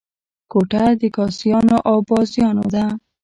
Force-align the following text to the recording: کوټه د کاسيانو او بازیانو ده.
کوټه 0.51 0.83
د 0.99 1.01
کاسيانو 1.15 1.77
او 1.89 1.97
بازیانو 2.09 2.65
ده. 2.73 2.85